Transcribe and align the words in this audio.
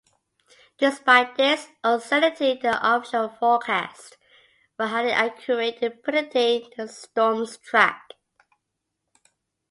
Despite 0.79 1.35
this 1.37 1.67
uncertainty, 1.83 2.57
the 2.59 2.75
official 2.81 3.29
forecasts 3.29 4.17
were 4.79 4.87
highly 4.87 5.11
accurate 5.11 5.75
in 5.83 6.01
predicting 6.01 6.71
the 6.75 6.87
storm's 6.87 7.57
track. 7.59 8.01